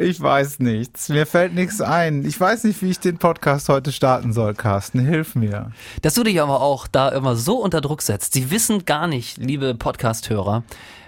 [0.00, 1.08] Ich weiß nichts.
[1.08, 2.24] Mir fällt nichts ein.
[2.24, 5.00] Ich weiß nicht, wie ich den Podcast heute starten soll, Carsten.
[5.00, 5.72] Hilf mir.
[6.02, 8.32] Dass du dich aber auch da immer so unter Druck setzt.
[8.32, 10.62] Sie wissen gar nicht, liebe Podcast-Hörer,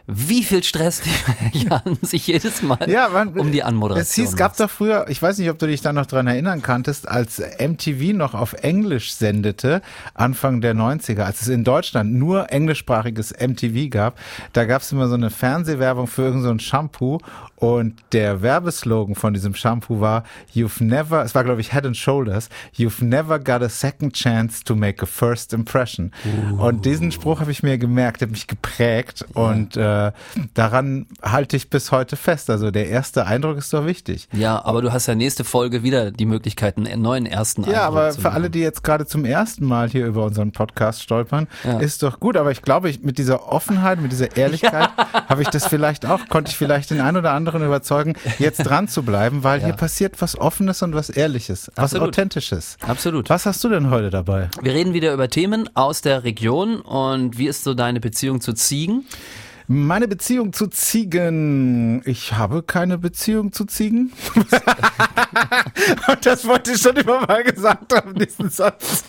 [0.07, 4.37] wie viel Stress die Jan sich jedes Mal Ja, man, um die Anmoderation Es hieß,
[4.37, 7.39] gab doch früher, ich weiß nicht, ob du dich da noch dran erinnern kanntest, als
[7.39, 9.83] MTV noch auf Englisch sendete,
[10.15, 14.19] Anfang der 90er, als es in Deutschland nur englischsprachiges MTV gab,
[14.53, 17.19] da gab es immer so eine Fernsehwerbung für irgendein so Shampoo
[17.57, 21.97] und der Werbeslogan von diesem Shampoo war, you've never, es war glaube ich Head and
[21.97, 26.13] Shoulders, you've never got a second chance to make a first impression.
[26.59, 29.90] Und diesen Spruch habe ich mir gemerkt, hat mich geprägt und äh,
[30.55, 32.51] daran halte ich bis heute fest.
[32.51, 34.29] Also der erste Eindruck ist doch wichtig.
[34.33, 37.87] Ja, aber du hast ja nächste Folge wieder die Möglichkeit, einen neuen ersten Ja, Eindruck
[37.87, 41.47] aber zu für alle, die jetzt gerade zum ersten Mal hier über unseren Podcast stolpern,
[41.65, 41.79] Ja.
[41.79, 42.37] ist doch gut.
[42.37, 44.89] Aber ich glaube, ich, mit dieser Offenheit, mit dieser Ehrlichkeit
[45.29, 48.89] habe ich das vielleicht auch, konnte ich vielleicht den einen oder anderen überzeugen, jetzt dran
[48.89, 52.09] zu bleiben, weil hier passiert was Offenes und was Ehrliches, was Absolut.
[52.09, 52.77] Authentisches.
[52.87, 53.31] Absolut.
[53.31, 54.49] Was hast du denn heute dabei?
[54.63, 58.53] Wir reden wieder über Themen aus der Region und wie ist so deine Beziehung zu
[58.53, 59.05] Ziegen?
[59.73, 62.03] Meine Beziehung zu Ziegen.
[62.05, 64.13] Ich habe keine Beziehung zu Ziegen.
[66.09, 69.05] Und das wollte ich schon immer mal gesagt haben, diesen Satz.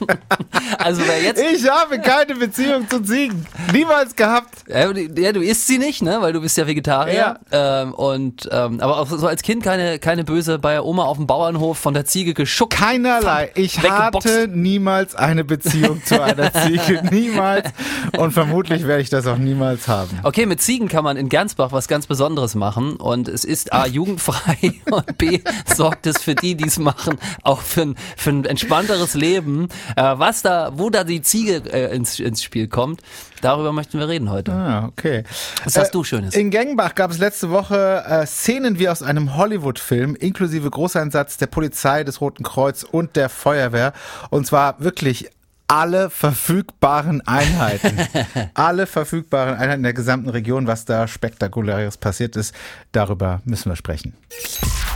[0.77, 3.43] Also wer jetzt, Ich habe keine Beziehung zu Ziegen.
[3.73, 4.63] Niemals gehabt.
[4.67, 7.39] ja, ja, du isst sie nicht, ne, weil du bist ja Vegetarier.
[7.51, 11.25] Ähm, und ähm, aber auch so als Kind keine keine böse bei Oma auf dem
[11.25, 12.73] Bauernhof von der Ziege geschuckt.
[12.73, 13.49] Keinerlei.
[13.55, 14.27] Ich Weggeboxt.
[14.27, 17.01] hatte niemals eine Beziehung zu einer Ziege.
[17.11, 17.67] Niemals.
[18.15, 20.19] Und vermutlich werde ich das auch niemals haben.
[20.21, 23.85] Okay, mit Ziegen kann man in Gernsbach was ganz Besonderes machen und es ist A,
[23.87, 28.43] jugendfrei und B, sorgt es für die, die es machen, auch für ein, für ein
[28.43, 29.69] entspannteres Leben.
[29.95, 32.99] Äh, was da, wo da die Ziege äh, ins, ins Spiel kommt,
[33.39, 34.51] darüber möchten wir reden heute.
[34.51, 35.23] Ah, okay.
[35.63, 36.35] Was hast du Schönes?
[36.35, 41.47] In Gengbach gab es letzte Woche äh, Szenen wie aus einem Hollywood-Film, inklusive Großeinsatz der
[41.47, 43.93] Polizei, des Roten Kreuz und der Feuerwehr.
[44.29, 45.29] Und zwar wirklich
[45.71, 47.97] alle verfügbaren Einheiten.
[48.53, 52.53] alle verfügbaren Einheiten der gesamten Region, was da spektakuläres passiert ist,
[52.91, 54.13] darüber müssen wir sprechen.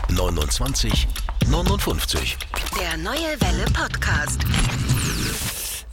[0.10, 1.08] 29
[1.50, 2.38] 59.
[2.80, 4.42] Der Neue Welle Podcast.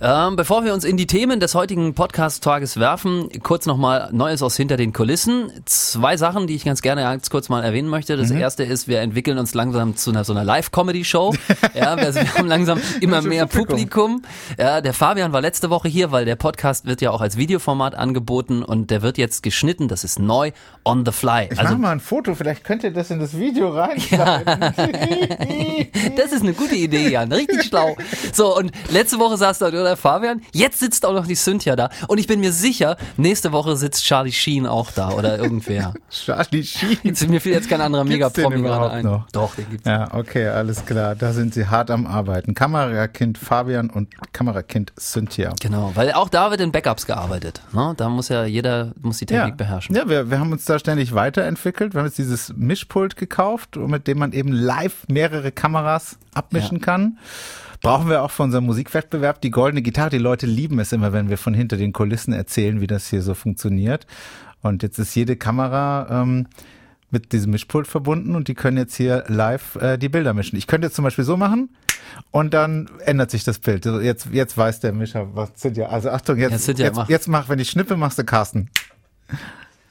[0.05, 4.57] Ähm, bevor wir uns in die Themen des heutigen Podcast-Tages werfen, kurz nochmal Neues aus
[4.57, 5.53] hinter den Kulissen.
[5.65, 8.17] Zwei Sachen, die ich ganz gerne ganz kurz mal erwähnen möchte.
[8.17, 11.35] Das erste ist, wir entwickeln uns langsam zu einer so einer Live-Comedy-Show.
[11.75, 14.23] ja, wir, wir haben langsam immer mehr Publikum.
[14.59, 17.95] Ja, der Fabian war letzte Woche hier, weil der Podcast wird ja auch als Videoformat
[17.95, 19.87] angeboten und der wird jetzt geschnitten.
[19.87, 20.51] Das ist neu
[20.85, 21.47] on the fly.
[21.49, 24.75] Ich Also mache mal ein Foto, vielleicht könnt ihr das in das Video reinschneiden.
[26.17, 27.31] Das ist eine gute Idee, Jan.
[27.31, 27.97] Richtig schlau.
[28.33, 30.41] So, und letzte Woche saß da der Fabian.
[30.53, 31.91] Jetzt sitzt auch noch die Cynthia da.
[32.09, 35.93] Und ich bin mir sicher, nächste Woche sitzt Charlie Sheen auch da oder irgendwer.
[36.11, 36.99] Charlie Sheen.
[37.03, 39.05] Jetzt, mir fiel jetzt kein anderer Mega-Promi gerade überhaupt ein.
[39.05, 39.27] noch?
[39.33, 39.87] Doch, den gibt's.
[39.87, 41.15] Ja, okay, alles klar.
[41.15, 42.55] Da sind sie hart am Arbeiten.
[42.55, 45.53] Kamerakind Fabian und Kamerakind Cynthia.
[45.61, 47.61] Genau, weil auch da wird in Backups gearbeitet.
[47.73, 47.95] Ne?
[47.97, 49.95] Da muss ja jeder muss die Technik beherrschen.
[49.95, 51.95] Ja, wir, wir haben uns da ständig weiterentwickelt.
[51.95, 56.85] Wir haben jetzt dieses Mischpult gekauft, mit dem man eben live mehrere Kameras abmischen Ja.
[56.85, 57.19] kann.
[57.83, 60.11] Brauchen wir auch für unseren Musikwettbewerb die goldene Gitarre.
[60.11, 63.23] Die Leute lieben es immer, wenn wir von hinter den Kulissen erzählen, wie das hier
[63.23, 64.07] so funktioniert.
[64.63, 66.47] Und jetzt ist jede Kamera ähm,
[67.11, 70.57] mit diesem Mischpult verbunden und die können jetzt hier live äh, die Bilder mischen.
[70.57, 71.71] Ich könnte jetzt zum Beispiel so machen
[72.31, 73.85] und dann ändert sich das Bild.
[73.85, 75.89] Jetzt, jetzt weiß der Mischer, was sind ja.
[75.89, 77.09] Also Achtung, Ja, jetzt, Cynthia, jetzt, mach.
[77.09, 78.71] jetzt mach, wenn ich schnippe, machst du Carsten.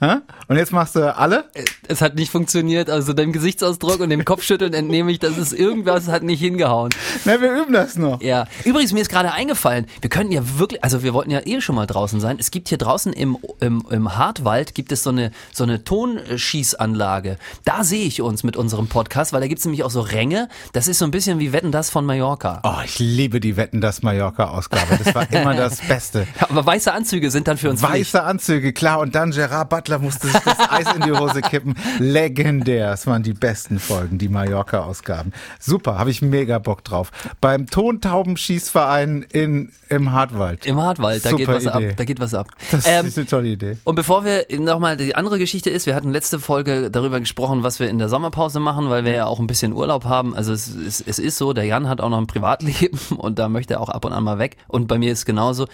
[0.01, 1.45] Und jetzt machst du alle?
[1.87, 6.07] Es hat nicht funktioniert, also dem Gesichtsausdruck und dem Kopfschütteln entnehme ich, dass es irgendwas
[6.07, 6.89] hat nicht hingehauen.
[7.23, 8.19] Na, wir üben das noch.
[8.21, 11.61] Ja, übrigens, mir ist gerade eingefallen, wir könnten ja wirklich, also wir wollten ja eh
[11.61, 12.37] schon mal draußen sein.
[12.39, 17.37] Es gibt hier draußen im, im, im Hartwald gibt es so eine, so eine Tonschießanlage.
[17.65, 20.49] Da sehe ich uns mit unserem Podcast, weil da gibt es nämlich auch so Ränge.
[20.73, 22.61] Das ist so ein bisschen wie Wetten das von Mallorca.
[22.63, 24.99] Oh, ich liebe die Wetten, das Mallorca-Ausgabe.
[25.03, 26.25] Das war immer das Beste.
[26.39, 27.83] Ja, aber weiße Anzüge sind dann für uns.
[27.83, 28.99] Weiße Anzüge, klar.
[28.99, 31.75] Und dann Gerard Butler musste sich das Eis in die Hose kippen.
[31.99, 32.91] Legendär.
[32.93, 35.33] Es waren die besten Folgen, die Mallorca-Ausgaben.
[35.59, 37.11] Super, habe ich mega Bock drauf.
[37.39, 40.65] Beim Tontaubenschießverein in, im Hartwald.
[40.65, 41.81] Im Hartwald, da geht Super was ab.
[41.81, 41.93] Idee.
[41.95, 42.47] Da geht was ab.
[42.71, 43.77] Das Ähm, ist eine tolle Idee.
[43.83, 47.79] Und bevor wir nochmal, die andere Geschichte ist, wir hatten letzte Folge darüber gesprochen, was
[47.79, 50.35] wir in der Sommerpause machen, weil wir ja auch ein bisschen Urlaub haben.
[50.35, 53.49] Also es, es, es ist so, der Jan hat auch noch ein Privatleben und da
[53.49, 54.57] möchte er auch ab und an mal weg.
[54.67, 55.67] Und bei mir ist es genauso.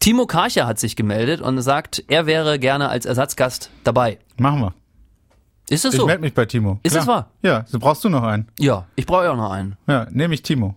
[0.00, 4.18] Timo Karcher hat sich gemeldet und sagt, er wäre gerne als Ersatzgast dabei.
[4.38, 4.74] Machen wir.
[5.68, 6.06] Ist das Ich so?
[6.06, 6.78] melde mich bei Timo.
[6.82, 7.00] Ist Klar.
[7.04, 7.30] das wahr?
[7.42, 8.48] Ja, so brauchst du noch einen.
[8.58, 9.76] Ja, ich brauche ja auch noch einen.
[9.86, 10.74] Ja, nehme ich Timo.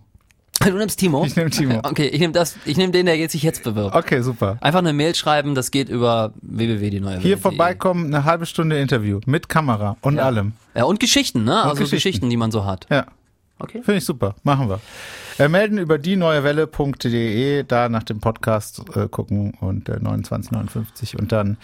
[0.64, 1.22] Du nimmst Timo?
[1.24, 1.80] Ich nehm Timo.
[1.84, 3.94] Okay, ich nehme das, ich nehme den, der jetzt sich jetzt bewirbt.
[3.94, 4.56] Okay, super.
[4.60, 9.48] Einfach eine Mail schreiben, das geht über www.die Hier vorbeikommen, eine halbe Stunde Interview mit
[9.48, 10.52] Kamera und allem.
[10.74, 11.56] Ja, und Geschichten, ne?
[11.62, 11.96] Also Geschichten.
[11.96, 12.30] Geschichten.
[12.30, 12.86] die man so hat.
[12.90, 13.06] Ja,
[13.58, 13.82] Okay.
[13.82, 14.34] finde ich super.
[14.42, 14.80] Machen wir.
[15.38, 21.32] Äh, melden über die neuewelle.de, da nach dem Podcast äh, gucken und äh, 2959 und
[21.32, 21.56] dann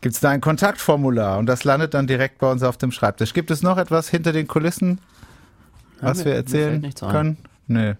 [0.00, 3.32] gibt's da ein Kontaktformular und das landet dann direkt bei uns auf dem Schreibtisch.
[3.34, 5.00] Gibt es noch etwas hinter den Kulissen,
[6.00, 7.36] was mir- wir erzählen können?
[7.68, 7.94] Nee,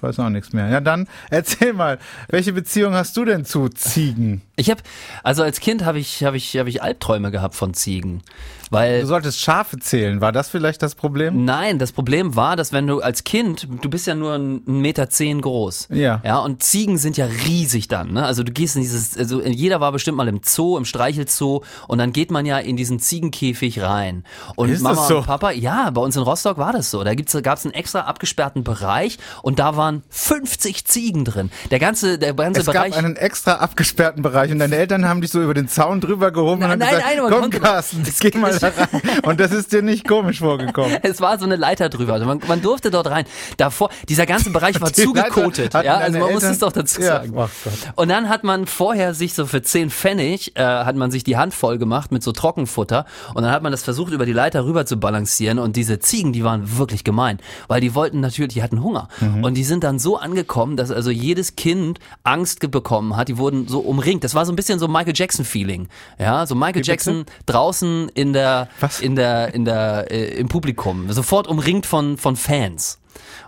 [0.00, 0.68] ich weiß auch nichts mehr.
[0.68, 1.98] Ja, dann erzähl mal,
[2.28, 4.40] welche Beziehung hast du denn zu Ziegen?
[4.56, 4.80] Ich habe,
[5.22, 8.22] also als Kind habe ich, habe ich, habe ich Albträume gehabt von Ziegen,
[8.70, 10.20] weil Du solltest Schafe zählen.
[10.20, 11.44] War das vielleicht das Problem?
[11.44, 15.10] Nein, das Problem war, dass wenn du als Kind, du bist ja nur ein Meter
[15.10, 15.88] zehn groß.
[15.90, 16.20] Ja.
[16.24, 18.24] Ja, und Ziegen sind ja riesig dann, ne?
[18.24, 21.98] Also du gehst in dieses, also jeder war bestimmt mal im Zoo, im Streichelzoo und
[21.98, 24.24] dann geht man ja in diesen Ziegenkäfig rein.
[24.56, 25.18] Und Ist Mama das so?
[25.18, 27.02] und Papa, ja, bei uns in Rostock war das so.
[27.02, 31.50] Da gibt's, gab's einen extra abgesperrten Bereich und da waren 50 Ziegen drin.
[31.70, 32.92] Der ganze, der ganze Es Bereich.
[32.92, 36.30] gab einen extra abgesperrten Bereich und deine Eltern haben dich so über den Zaun drüber
[36.30, 38.88] gehoben Nein, und haben nein, gesagt, nein, komm Carsten, es- geh mal es- da rein.
[39.22, 40.96] Und das ist dir nicht komisch vorgekommen.
[41.02, 42.14] Es war so eine Leiter drüber.
[42.14, 43.24] Also man, man durfte dort rein.
[43.56, 45.74] Davor, dieser ganze Bereich war zugekotet.
[45.74, 47.32] Ja, also man muss Eltern- es doch dazu Ja, sagen.
[47.32, 47.50] Gott.
[47.96, 51.36] Und dann hat man vorher sich so für 10 Pfennig, äh, hat man sich die
[51.36, 54.64] Hand voll gemacht mit so Trockenfutter und dann hat man das versucht über die Leiter
[54.64, 57.38] rüber zu balancieren und diese Ziegen, die waren wirklich gemein,
[57.68, 59.44] weil die wollten natürlich, die hatten Hunger Mhm.
[59.44, 63.68] und die sind dann so angekommen, dass also jedes Kind Angst bekommen hat, die wurden
[63.68, 64.24] so umringt.
[64.24, 65.88] Das war so ein bisschen so Michael Jackson Feeling.
[66.18, 66.90] Ja, so Michael bitte?
[66.90, 69.00] Jackson draußen in der Was?
[69.00, 72.98] in der in der äh, im Publikum, sofort umringt von von Fans.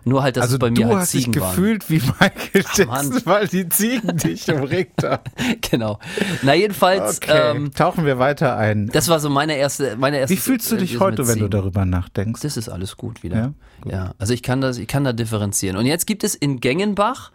[0.05, 1.51] Nur halt, dass Also es bei mir du halt hast dich Ziegen waren.
[1.55, 2.33] gefühlt wie Michael
[2.75, 3.23] Jackson, Mann.
[3.25, 5.23] weil die Ziegen dich umringt haben.
[5.71, 5.99] Genau.
[6.43, 8.89] Na jedenfalls, Okay, ähm, tauchen wir weiter ein.
[8.89, 10.35] das war so meine erste, meine erste.
[10.35, 12.41] Wie fühlst du dich äh, heute, mit wenn du darüber nachdenkst?
[12.43, 13.37] Das ist alles gut wieder.
[13.37, 13.53] Ja?
[13.91, 15.77] Ja, also ich kann das, ich kann da differenzieren.
[15.77, 17.33] Und jetzt gibt es in Gengenbach,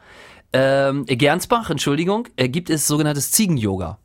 [0.54, 3.98] ähm, äh, Gernsbach, Entschuldigung, äh, gibt es sogenanntes Ziegen-Yoga.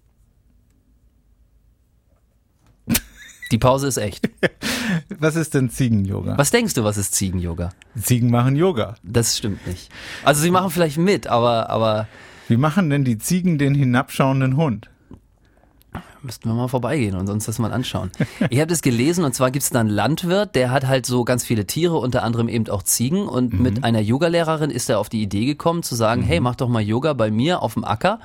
[3.52, 4.30] Die Pause ist echt.
[5.20, 6.38] Was ist denn Ziegen-Yoga?
[6.38, 7.70] Was denkst du, was ist Ziegen-Yoga?
[8.00, 8.96] Ziegen machen Yoga.
[9.02, 9.90] Das stimmt nicht.
[10.24, 12.08] Also sie machen vielleicht mit, aber, aber
[12.48, 14.88] Wie machen denn die Ziegen den hinabschauenden Hund?
[16.22, 18.10] Müssten wir mal vorbeigehen und uns das mal anschauen.
[18.50, 21.24] Ich habe das gelesen und zwar gibt es da einen Landwirt, der hat halt so
[21.24, 23.26] ganz viele Tiere, unter anderem eben auch Ziegen.
[23.26, 26.68] Und mit einer Yogalehrerin ist er auf die Idee gekommen zu sagen, hey, mach doch
[26.68, 28.20] mal Yoga bei mir auf dem Acker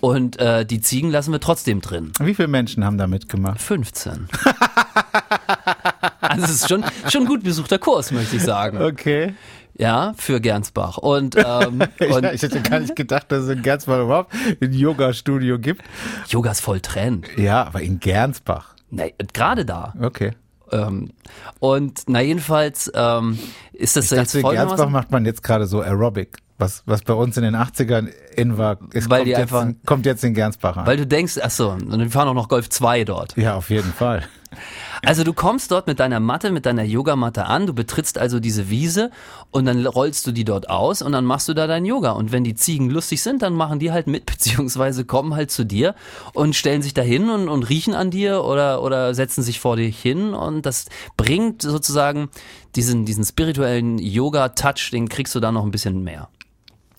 [0.00, 2.12] und äh, die Ziegen lassen wir trotzdem drin.
[2.20, 3.60] Wie viele Menschen haben da mitgemacht?
[3.60, 4.28] 15.
[6.20, 8.80] also es ist schon, schon gut besuchter Kurs, möchte ich sagen.
[8.82, 9.34] Okay.
[9.76, 10.98] Ja, für Gernsbach.
[10.98, 15.58] Und, ähm, und ich hätte gar nicht gedacht, dass es in Gernsbach überhaupt ein Yoga-Studio
[15.58, 15.82] gibt.
[16.28, 17.26] Yoga ist voll Trend.
[17.36, 18.74] Ja, aber in Gernsbach.
[18.90, 19.94] Nee, Gerade da.
[20.00, 20.32] Okay.
[20.70, 21.10] Ähm,
[21.58, 23.38] und na jedenfalls ähm,
[23.72, 26.38] ist das Ich jetzt dachte, in Gernsbach macht man jetzt gerade so Aerobic.
[26.58, 29.66] Was, was bei uns in den 80ern in war, ist, Weil kommt, die jetzt, einfach-
[29.84, 30.86] kommt jetzt in Gernsbach an.
[30.86, 33.36] Weil du denkst, ach so, und wir fahren auch noch Golf 2 dort.
[33.36, 34.22] ja, auf jeden Fall.
[35.04, 38.70] Also du kommst dort mit deiner Matte, mit deiner Yogamatte an, du betrittst also diese
[38.70, 39.10] Wiese
[39.50, 42.12] und dann rollst du die dort aus und dann machst du da dein Yoga.
[42.12, 45.64] Und wenn die Ziegen lustig sind, dann machen die halt mit, beziehungsweise kommen halt zu
[45.64, 45.96] dir
[46.34, 50.00] und stellen sich dahin und, und riechen an dir oder, oder setzen sich vor dich
[50.00, 52.28] hin und das bringt sozusagen
[52.76, 56.28] diesen, diesen spirituellen Yoga-Touch, den kriegst du da noch ein bisschen mehr.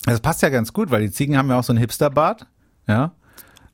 [0.05, 2.47] Das passt ja ganz gut, weil die Ziegen haben ja auch so ein Hipsterbart.
[2.85, 3.13] Ja.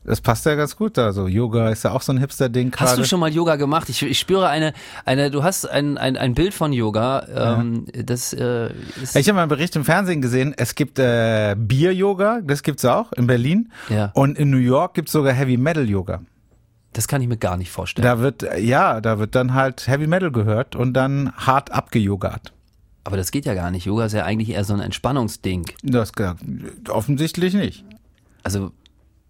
[0.06, 1.12] Das passt ja ganz gut da.
[1.12, 2.74] So Yoga ist ja auch so ein Hipster-Ding.
[2.78, 3.90] Hast du schon mal Yoga gemacht?
[3.90, 4.74] Ich, ich spüre eine,
[5.06, 7.28] eine, du hast ein, ein, ein Bild von Yoga,
[7.60, 11.56] ähm, das äh, ist, Ich habe mal einen Bericht im Fernsehen gesehen, es gibt äh,
[11.58, 13.72] Bier-Yoga, das gibt's auch in Berlin.
[13.90, 14.12] Ja.
[14.14, 16.22] Und in New York gibt's sogar Heavy-Metal-Yoga.
[16.94, 18.06] das kann ich mir gar nicht vorstellen.
[18.06, 22.54] Da wird, äh, ja, da wird dann halt Heavy Metal gehört und dann hart abgeyogat.
[23.04, 23.86] Aber das geht ja gar nicht.
[23.86, 25.66] Yoga ist ja eigentlich eher so ein Entspannungsding.
[25.84, 26.12] Das
[26.90, 27.84] offensichtlich nicht.
[28.44, 28.72] Also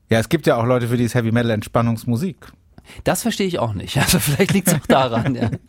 [0.10, 2.38] Ja, es gibt ja auch Leute, für die ist Heavy Metal Entspannungsmusik.
[3.04, 3.98] das verstehe ich auch nicht.
[3.98, 5.36] Also vielleicht liegt es auch daran.
[5.36, 5.50] ja.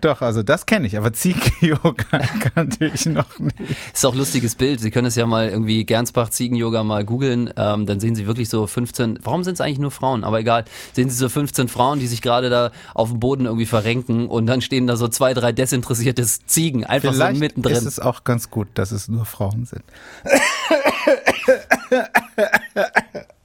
[0.00, 2.18] Doch, also das kenne ich, aber Ziegen-Yoga
[2.54, 3.54] kannte ich noch nicht.
[3.92, 4.80] Ist auch ein lustiges Bild.
[4.80, 7.52] Sie können es ja mal irgendwie Gernsbach Ziegen-Yoga mal googeln.
[7.56, 10.24] Ähm, dann sehen Sie wirklich so 15, warum sind es eigentlich nur Frauen?
[10.24, 10.64] Aber egal.
[10.92, 14.46] Sehen Sie so 15 Frauen, die sich gerade da auf dem Boden irgendwie verrenken und
[14.46, 17.76] dann stehen da so zwei, drei desinteressierte Ziegen einfach Vielleicht so mittendrin.
[17.76, 19.82] ist es auch ganz gut, dass es nur Frauen sind.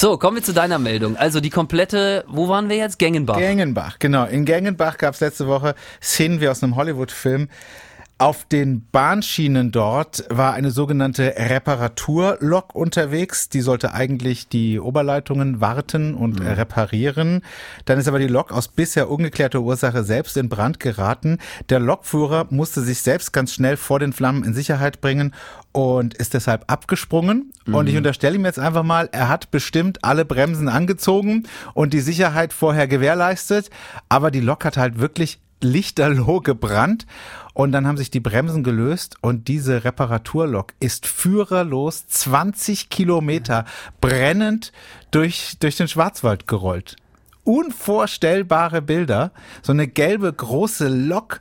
[0.00, 1.16] So, kommen wir zu deiner Meldung.
[1.16, 3.00] Also die komplette, wo waren wir jetzt?
[3.00, 3.36] Gengenbach.
[3.36, 4.26] Gengenbach, genau.
[4.26, 7.48] In Gengenbach gab es letzte Woche Szenen wie aus einem Hollywood-Film.
[8.20, 13.48] Auf den Bahnschienen dort war eine sogenannte Reparaturlok unterwegs.
[13.48, 16.46] Die sollte eigentlich die Oberleitungen warten und Mhm.
[16.48, 17.42] reparieren.
[17.84, 21.38] Dann ist aber die Lok aus bisher ungeklärter Ursache selbst in Brand geraten.
[21.68, 25.32] Der Lokführer musste sich selbst ganz schnell vor den Flammen in Sicherheit bringen
[25.70, 27.52] und ist deshalb abgesprungen.
[27.66, 27.86] Und Mhm.
[27.92, 32.52] ich unterstelle ihm jetzt einfach mal, er hat bestimmt alle Bremsen angezogen und die Sicherheit
[32.52, 33.70] vorher gewährleistet.
[34.08, 37.04] Aber die Lok hat halt wirklich lichterloh gebrannt
[37.58, 43.64] und dann haben sich die Bremsen gelöst und diese Reparaturlok ist führerlos 20 Kilometer
[44.00, 44.72] brennend
[45.10, 46.94] durch, durch den Schwarzwald gerollt.
[47.42, 49.32] Unvorstellbare Bilder.
[49.60, 51.40] So eine gelbe große Lok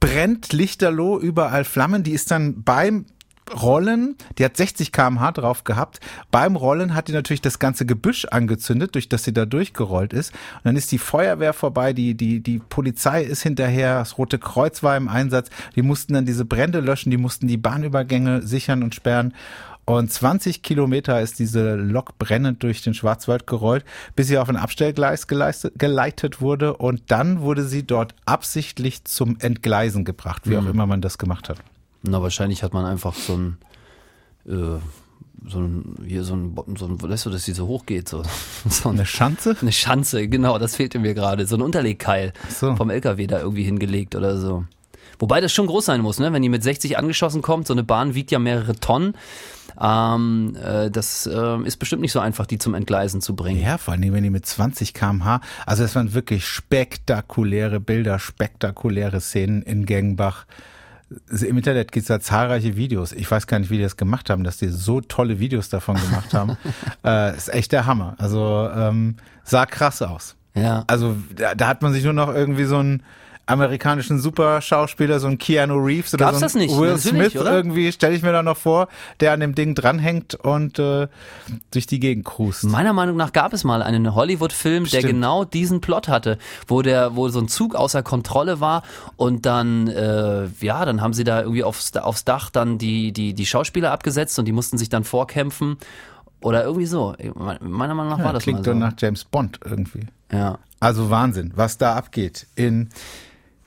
[0.00, 2.02] brennt lichterloh überall Flammen.
[2.02, 3.06] Die ist dann beim
[3.54, 6.00] Rollen, die hat 60 km/h drauf gehabt.
[6.30, 10.32] Beim Rollen hat die natürlich das ganze Gebüsch angezündet, durch das sie da durchgerollt ist.
[10.32, 14.82] Und dann ist die Feuerwehr vorbei, die, die, die Polizei ist hinterher, das Rote Kreuz
[14.82, 15.50] war im Einsatz.
[15.76, 19.34] Die mussten dann diese Brände löschen, die mussten die Bahnübergänge sichern und sperren.
[19.88, 24.58] Und 20 Kilometer ist diese Lok brennend durch den Schwarzwald gerollt, bis sie auf ein
[24.58, 26.76] Abstellgleis geleitet wurde.
[26.76, 31.48] Und dann wurde sie dort absichtlich zum Entgleisen gebracht, wie auch immer man das gemacht
[31.48, 31.56] hat.
[32.02, 33.58] Na, wahrscheinlich hat man einfach so ein,
[34.46, 34.78] äh,
[35.48, 38.22] so ein, hier so ein, so ein, weißt du, dass die so hoch geht, so,
[38.68, 39.56] so Eine eine, Schanze?
[39.60, 42.76] eine Schanze, genau, das fehlte mir gerade, so ein Unterlegkeil so.
[42.76, 44.64] vom LKW da irgendwie hingelegt oder so.
[45.18, 46.32] Wobei das schon groß sein muss, ne?
[46.32, 49.14] Wenn die mit 60 angeschossen kommt, so eine Bahn wiegt ja mehrere Tonnen.
[49.80, 53.60] Ähm, äh, das ähm, ist bestimmt nicht so einfach, die zum Entgleisen zu bringen.
[53.60, 59.20] Ja, vor allem, wenn die mit 20 km/h, also es waren wirklich spektakuläre Bilder, spektakuläre
[59.20, 60.46] Szenen in Gengenbach.
[61.30, 63.12] Also Im Internet gibt es da zahlreiche Videos.
[63.12, 65.96] Ich weiß gar nicht, wie die das gemacht haben, dass die so tolle Videos davon
[65.96, 66.58] gemacht haben.
[67.04, 68.14] äh, ist echt der Hammer.
[68.18, 70.36] Also ähm, sah krass aus.
[70.54, 70.84] Ja.
[70.86, 73.02] Also da, da hat man sich nur noch irgendwie so einen
[73.48, 76.76] amerikanischen Superschauspieler, so ein Keanu Reeves oder Gab's so ein das nicht?
[76.76, 77.52] Will Natürlich, Smith oder?
[77.52, 78.88] irgendwie, stelle ich mir da noch vor,
[79.20, 81.08] der an dem Ding dranhängt und äh,
[81.70, 82.64] durch die Gegend cruist.
[82.64, 87.16] Meiner Meinung nach gab es mal einen Hollywood-Film, der genau diesen Plot hatte, wo der,
[87.16, 88.82] wo so ein Zug außer Kontrolle war
[89.16, 93.32] und dann, äh, ja, dann haben sie da irgendwie aufs, aufs Dach dann die, die,
[93.34, 95.78] die Schauspieler abgesetzt und die mussten sich dann vorkämpfen
[96.40, 97.14] oder irgendwie so.
[97.34, 98.78] Meiner Meinung nach war Ja, das klingt mal doch so.
[98.78, 100.06] nach James Bond irgendwie.
[100.30, 100.58] Ja.
[100.80, 102.90] Also Wahnsinn, was da abgeht in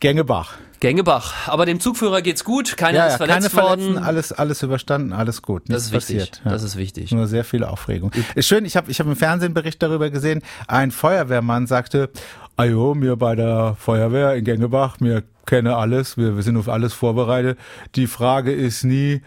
[0.01, 0.55] Gengebach.
[0.81, 1.47] Gängebach.
[1.47, 4.03] Aber dem Zugführer geht's gut, keiner Ja, ist ja, keine verletzt Verletzten, worden.
[4.03, 5.61] alles, alles überstanden, alles gut.
[5.67, 6.17] Das ist wichtig.
[6.17, 6.41] passiert.
[6.43, 6.51] Ja.
[6.51, 7.11] Das ist wichtig.
[7.11, 8.11] Nur sehr viel Aufregung.
[8.33, 10.41] Ist schön, ich habe ich hab einen Bericht darüber gesehen.
[10.67, 12.09] Ein Feuerwehrmann sagte,
[12.57, 16.93] ajo, mir bei der Feuerwehr in Gengebach, mir kenne alles, wir, wir sind auf alles
[16.93, 17.59] vorbereitet.
[17.95, 19.21] Die Frage ist nie,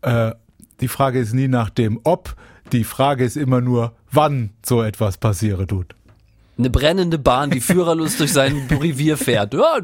[0.00, 0.32] äh,
[0.80, 2.34] die Frage ist nie nach dem Ob,
[2.72, 5.94] die Frage ist immer nur, wann so etwas passieren tut.
[6.56, 9.54] Eine brennende Bahn, die führerlos durch sein Revier fährt.
[9.54, 9.78] Ja,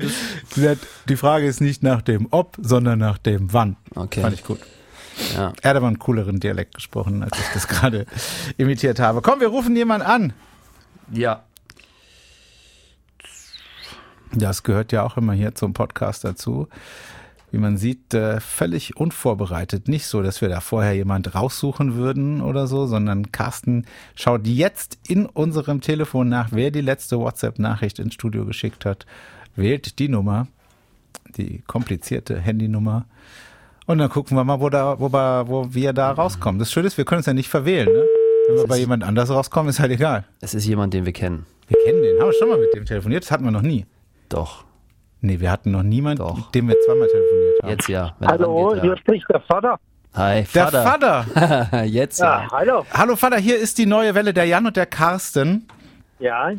[1.09, 3.77] Die Frage ist nicht nach dem Ob, sondern nach dem Wann.
[3.97, 4.21] Okay.
[4.21, 4.61] Fand ich gut.
[5.35, 5.53] ja.
[5.63, 8.07] Er hat aber einen cooleren Dialekt gesprochen, als ich das gerade
[8.57, 9.21] imitiert habe.
[9.21, 10.33] Komm, wir rufen jemanden an.
[11.13, 11.43] ja.
[14.33, 16.69] Das gehört ja auch immer hier zum Podcast dazu.
[17.53, 19.89] Wie man sieht, äh, völlig unvorbereitet.
[19.89, 24.99] Nicht so, dass wir da vorher jemand raussuchen würden oder so, sondern Carsten schaut jetzt
[25.09, 29.07] in unserem Telefon nach, wer die letzte WhatsApp-Nachricht ins Studio geschickt hat,
[29.57, 30.47] wählt die Nummer,
[31.37, 33.07] die komplizierte Handynummer.
[33.87, 36.61] Und dann gucken wir mal, wo, da, wo, wir, wo wir da rauskommen.
[36.61, 37.89] Das Schöne ist, wir können es ja nicht verwählen.
[37.93, 38.05] Ne?
[38.49, 40.25] Wenn wir bei jemand anders rauskommen, ist halt egal.
[40.41, 41.47] Es ist jemand, den wir kennen.
[41.67, 43.87] Wir kennen den, haben wir schon mal mit dem telefoniert, das hatten wir noch nie.
[44.29, 44.65] Doch.
[45.23, 46.37] Nee, wir hatten noch niemanden, Doch.
[46.37, 47.71] mit dem wir zweimal telefoniert haben.
[47.71, 48.15] Jetzt ja.
[48.25, 49.79] Hallo, hier spricht der Vater.
[50.15, 50.83] Hi, Der Vater.
[51.27, 51.85] Vater.
[51.85, 52.49] Jetzt Ja, ja.
[52.51, 52.85] hallo.
[52.93, 55.69] Hallo Vater, hier ist die neue Welle, der Jan und der Carsten.
[56.19, 56.51] Ja,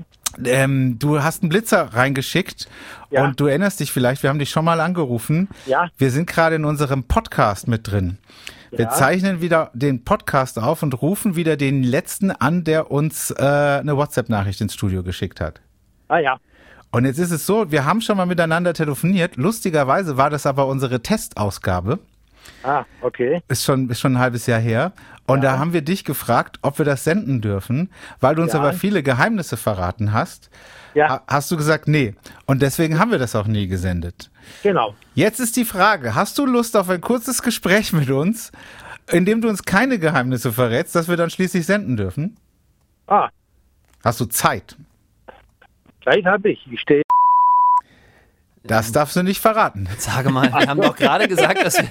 [0.46, 2.70] Ähm, du hast einen Blitzer reingeschickt
[3.10, 3.26] Ja.
[3.26, 5.50] und du erinnerst dich vielleicht, wir haben dich schon mal angerufen.
[5.66, 5.90] Ja.
[5.98, 8.18] Wir sind gerade in unserem Podcast mit drin.
[8.72, 8.90] Wir Ja.
[8.92, 13.98] zeichnen wieder den Podcast auf und rufen wieder den letzten an, der uns äh, eine
[13.98, 15.60] WhatsApp-Nachricht ins Studio geschickt hat.
[16.08, 16.38] ah ja.
[16.92, 19.38] Und jetzt ist es so, wir haben schon mal miteinander telefoniert.
[19.38, 22.00] Lustigerweise war das aber unsere Testausgabe.
[22.64, 23.42] Ah, okay.
[23.48, 24.92] Ist schon, ist schon ein halbes Jahr her.
[25.28, 28.60] Und da haben wir dich gefragt, ob wir das senden dürfen, weil du uns Ja.
[28.60, 30.50] aber viele Geheimnisse verraten hast.
[30.94, 32.16] Ja, Ha- Hast du gesagt, nee.
[32.46, 34.30] Und deswegen haben wir das auch nie gesendet.
[34.62, 34.94] genau.
[35.16, 38.52] Jetzt ist die Frage, hast du Lust auf ein kurzes Gespräch mit uns,
[39.10, 42.36] in dem du uns keine Geheimnisse verrätst, dass wir dann schließlich senden dürfen?
[43.08, 43.30] Ah,
[44.04, 44.76] Hast du Zeit?
[46.02, 46.66] Zeit habe ich.
[46.72, 47.04] Ich stehe.
[48.64, 49.88] Das darfst du nicht verraten.
[49.98, 51.90] Sage mal, wir haben doch gerade gesagt, dass wir.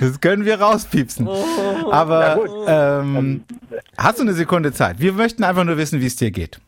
[0.00, 1.28] Das können wir rauspiepsen.
[1.28, 3.44] Aber ähm,
[3.96, 4.98] hast du eine Sekunde Zeit?
[4.98, 6.60] Wir möchten einfach nur wissen, wie es dir geht.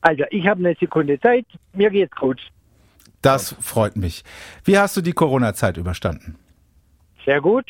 [0.00, 1.44] Also, ich habe eine Sekunde Zeit.
[1.74, 2.40] Mir geht's gut.
[3.20, 4.24] Das freut mich.
[4.64, 6.36] Wie hast du die Corona-Zeit überstanden?
[7.24, 7.66] Sehr gut.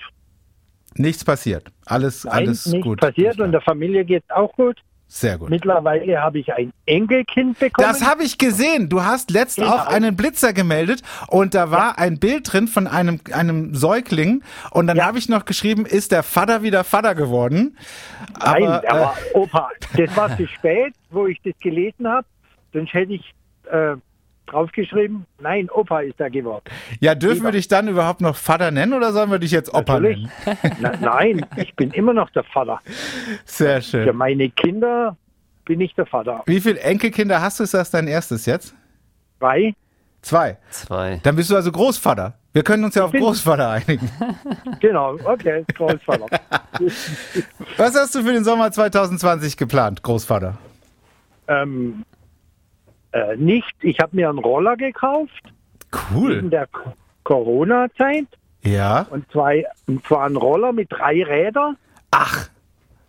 [0.97, 1.71] Nichts passiert.
[1.87, 3.01] Alles, Nein, alles nichts gut.
[3.01, 4.81] passiert und der Familie geht auch gut.
[5.07, 5.51] Sehr gut.
[5.51, 7.87] Mittlerweile habe ich ein Enkelkind bekommen.
[7.89, 8.89] Das habe ich gesehen.
[8.89, 9.69] Du hast letzt Genau.
[9.71, 14.43] auch einen Blitzer gemeldet und da war ein Bild drin von einem, einem Säugling
[14.73, 15.05] und dann Ja.
[15.07, 17.77] habe ich noch geschrieben, ist der Vater wieder Vater geworden?
[18.41, 19.71] Nein, Aber, äh, Opa.
[19.97, 22.27] Das war zu spät, wo ich das gelesen habe.
[22.73, 23.35] Sonst hätte ich
[23.71, 23.95] äh,
[24.47, 26.65] draufgeschrieben, nein, Opa ist da geworden.
[27.01, 29.95] ja, dürfen wir dich dann überhaupt noch Vater nennen oder sollen wir dich jetzt Opa
[30.01, 30.29] Natürlich.
[30.47, 30.59] nennen?
[30.81, 32.81] Na, nein, ich bin immer noch der Vater.
[33.45, 34.17] Sehr Für schön.
[34.17, 35.17] meine Kinder
[35.65, 36.43] bin ich der Vater.
[36.47, 37.65] Wie viele Enkelkinder hast du?
[37.65, 38.75] Ist das dein erstes jetzt?
[39.39, 39.75] Zwei?
[40.23, 40.57] Zwei.
[40.71, 41.21] Zwei.
[41.23, 42.35] Dann bist du also Großvater.
[42.53, 44.11] Wir können uns ja auf Großvater einigen.
[44.81, 46.27] Genau, okay, Großvater.
[47.77, 50.57] Was hast du für den Sommer 2020 geplant, Großvater?
[51.49, 52.05] ähm,
[53.15, 56.43] äh, nicht, ich habe mir einen Roller gekauft in Cool.
[56.51, 56.93] der K-
[57.23, 58.27] Corona-Zeit
[58.63, 59.07] Ja.
[59.11, 61.77] und, zwei, und zwar einen Roller mit drei Rädern.
[62.11, 62.49] Ach,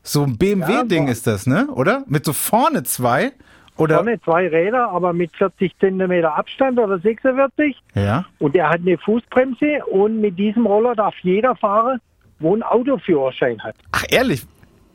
[0.04, 1.68] so ein BMW-Ding Ja, ist das, ne?
[1.68, 2.04] Oder?
[2.08, 3.32] Mit so vorne zwei?
[3.78, 3.96] Oder?
[3.98, 7.76] Vorne zwei Räder, aber mit 40 Zentimeter Abstand oder 46.
[7.94, 8.24] Ja.
[8.40, 12.00] Und der hat eine Fußbremse und mit diesem Roller darf jeder fahren,
[12.40, 13.76] wo ein Autoführerschein hat.
[13.92, 14.46] Ach, ehrlich?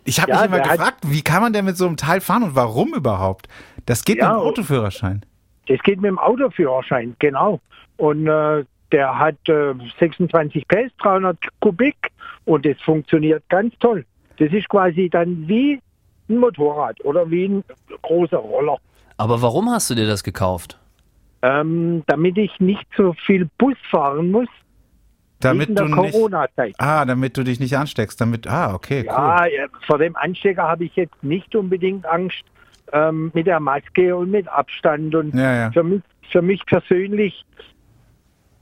[0.05, 2.21] Ich habe Ja, mich immer der gefragt, wie kann man denn mit so einem Teil
[2.23, 3.49] fahren und warum überhaupt?
[3.87, 5.25] Das geht Ja, mit dem Autoführerschein.
[5.67, 7.61] Das geht mit dem Autoführerschein, genau.
[7.97, 11.97] Und äh, der hat äh, 26 PS, 300 Kubik
[12.45, 14.05] und das funktioniert ganz toll.
[14.39, 15.81] Das ist quasi dann wie
[16.29, 17.65] ein Motorrad oder wie ein
[18.03, 18.79] großer Roller.
[19.17, 20.79] Aber warum hast du dir das gekauft?
[21.43, 24.49] Ähm, damit ich nicht so viel Bus fahren muss
[25.41, 26.13] Damit in der du nicht.
[26.13, 26.75] Corona-Zeit.
[26.79, 28.21] Ah, damit du dich nicht ansteckst.
[28.21, 28.47] Damit.
[28.47, 29.07] Ah, okay, cool.
[29.07, 32.43] Ja, äh, vor dem Anstecker habe ich jetzt nicht unbedingt Angst
[32.93, 35.15] ähm, mit der Maske und mit Abstand.
[35.15, 35.71] Und Ja, ja.
[35.73, 37.45] Für, mich, für mich persönlich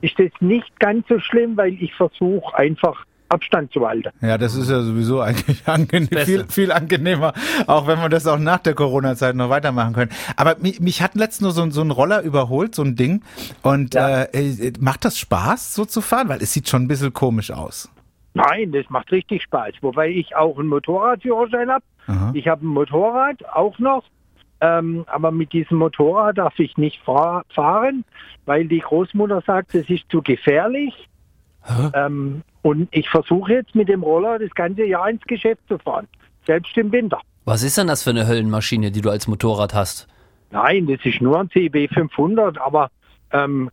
[0.01, 4.09] ist das nicht ganz so schlimm, weil ich versuche einfach Abstand zu halten.
[4.23, 7.35] Ja, das ist ja sowieso eigentlich angenehm, viel, viel angenehmer,
[7.67, 10.11] auch wenn wir das auch nach der Corona-Zeit noch weitermachen können.
[10.37, 13.23] Aber mich, mich hat letztens nur so, ein- so ein Roller überholt, so ein Ding.
[13.63, 14.23] Und Ja.
[14.23, 16.29] äh, äh, macht das Spaß, so zu fahren?
[16.31, 17.91] Weil es sieht schon ein bisschen komisch aus.
[18.33, 19.73] Nein, das macht richtig Spaß.
[19.83, 21.85] Wobei ich auch einen Motorradführerschein habe.
[22.33, 24.05] Ich habe ein Motorrad auch noch.
[24.61, 28.05] Ähm, aber mit diesem Motorrad darf ich nicht fahr fahren,
[28.45, 31.09] weil die Großmutter sagt, es ist zu gefährlich.
[31.95, 36.09] Ähm, und ich versuche jetzt mit dem Roller das ganze Jahr ins Geschäft zu fahren,
[36.47, 37.21] selbst im Winter.
[37.45, 40.09] Was ist denn das für eine Höllenmaschine, die du als Motorrad hast?
[40.51, 42.91] Nein, das ist nur ein CB 500, aber
[43.33, 43.71] ähm,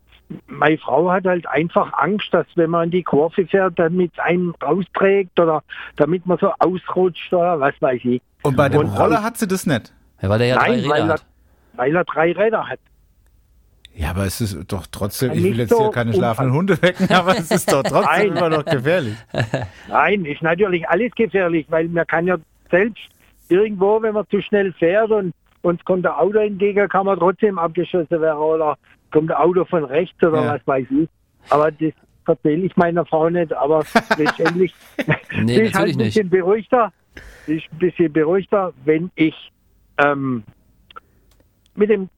[0.47, 4.19] meine Frau hat halt einfach Angst, dass wenn man in die Kurve fährt, damit es
[4.19, 5.63] einen rausträgt oder
[5.95, 8.21] damit man so ausrutscht oder was weiß ich.
[8.43, 9.93] Und bei dem Und- Roller hat sie das nicht.
[10.25, 11.25] Ja, weil der ja Nein, drei weil Räder er, hat.
[11.75, 12.79] weil er drei Räder hat.
[13.93, 16.53] Ja, aber es ist doch trotzdem, Ja, ich will nicht jetzt so hier keine schlafenden.
[16.55, 18.27] Hunde wecken, aber es ist doch trotzdem Nein.
[18.37, 19.15] immer noch gefährlich.
[19.87, 22.37] Nein, ist natürlich alles gefährlich, weil man kann ja
[22.71, 23.03] selbst
[23.49, 27.57] irgendwo, wenn man zu schnell fährt und uns kommt der Auto entgegen, kann man trotzdem
[27.57, 28.77] abgeschossen werden oder
[29.11, 30.53] kommt der Auto von rechts oder Ja.
[30.55, 31.07] was weiß ich.
[31.49, 31.93] Aber das
[32.27, 33.83] erzähle ich meiner Frau nicht, aber
[34.17, 34.73] letztendlich
[35.41, 36.91] Nee, sie ist halt ein bisschen beruhigter.
[37.45, 39.51] Sie ist ein bisschen beruhigter, wenn ich
[39.97, 40.43] ähm,
[41.75, 42.09] mit dem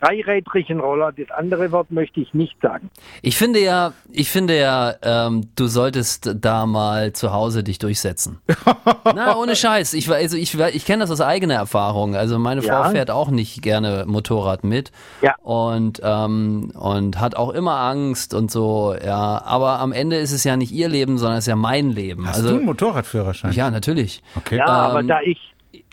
[0.00, 2.90] dreirädrigen Roller, das andere Wort möchte ich nicht sagen.
[3.22, 8.40] Ich finde ja, ich finde ja, ähm, du solltest da mal zu Hause dich durchsetzen.
[9.14, 9.94] Na, ohne Scheiß.
[9.94, 12.14] Ich, also ich, ich kenne das aus eigener Erfahrung.
[12.14, 12.90] Also meine Frau Ja.
[12.90, 14.92] fährt auch nicht gerne Motorrad mit.
[15.22, 15.34] Ja.
[15.42, 19.42] Und, ähm, und hat auch immer Angst und so, ja.
[19.46, 22.28] Aber am Ende ist es ja nicht ihr Leben, sondern es ist ja mein Leben.
[22.28, 23.52] Hast also, du einen Motorradführerschein?
[23.52, 24.22] ja, natürlich.
[24.36, 24.58] Okay.
[24.58, 25.38] Ja, aber Ähm, da ich